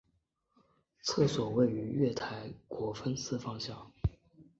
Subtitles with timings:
[1.03, 3.91] 厕所位于月台国分寺方向。